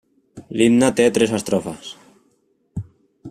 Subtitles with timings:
[0.61, 1.91] L'himne té tres estrofes.